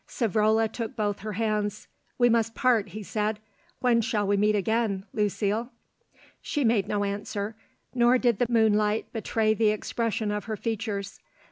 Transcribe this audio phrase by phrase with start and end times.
[0.07, 1.87] Savrola took both her hands.
[2.17, 3.37] "We must part," he said;
[3.81, 5.69] "when shall we meet again, Lucile?"
[6.41, 7.55] She made no answer,
[7.93, 11.19] nor did the moonlight betray the expression of her features.